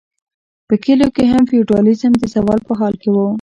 په 0.67 0.73
کلیو 0.83 1.13
کې 1.15 1.23
هم 1.31 1.43
فیوډالیزم 1.49 2.11
د 2.17 2.23
زوال 2.33 2.59
په 2.67 2.73
حال 2.79 2.93
و. 3.13 3.15